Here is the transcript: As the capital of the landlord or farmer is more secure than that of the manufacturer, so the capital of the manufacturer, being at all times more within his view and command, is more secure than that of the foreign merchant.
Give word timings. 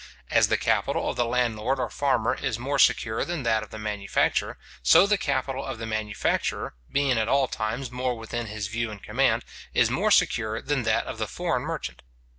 As 0.31 0.47
the 0.47 0.57
capital 0.57 1.07
of 1.11 1.15
the 1.15 1.25
landlord 1.27 1.79
or 1.79 1.91
farmer 1.91 2.33
is 2.33 2.57
more 2.57 2.79
secure 2.79 3.23
than 3.23 3.43
that 3.43 3.61
of 3.61 3.69
the 3.69 3.77
manufacturer, 3.77 4.57
so 4.81 5.05
the 5.05 5.15
capital 5.15 5.63
of 5.63 5.77
the 5.77 5.85
manufacturer, 5.85 6.73
being 6.91 7.19
at 7.19 7.27
all 7.29 7.47
times 7.47 7.91
more 7.91 8.17
within 8.17 8.47
his 8.47 8.65
view 8.67 8.89
and 8.89 9.03
command, 9.03 9.45
is 9.75 9.91
more 9.91 10.09
secure 10.09 10.59
than 10.59 10.81
that 10.85 11.05
of 11.05 11.19
the 11.19 11.27
foreign 11.27 11.61
merchant. 11.61 12.01